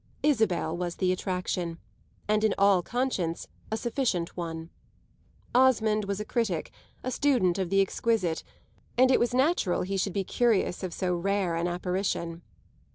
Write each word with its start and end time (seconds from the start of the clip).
Isabel 0.23 0.75
was 0.75 0.95
the 0.95 1.11
attraction, 1.11 1.77
and 2.27 2.43
in 2.43 2.55
all 2.57 2.81
conscience 2.81 3.47
a 3.71 3.77
sufficient 3.77 4.35
one. 4.35 4.71
Osmond 5.53 6.05
was 6.05 6.19
a 6.19 6.25
critic, 6.25 6.71
a 7.03 7.11
student 7.11 7.59
of 7.59 7.69
the 7.69 7.81
exquisite, 7.81 8.43
and 8.97 9.11
it 9.11 9.19
was 9.19 9.31
natural 9.35 9.83
he 9.83 9.97
should 9.97 10.11
be 10.13 10.23
curious 10.23 10.81
of 10.81 10.91
so 10.91 11.13
rare 11.15 11.55
an 11.55 11.67
apparition. 11.67 12.41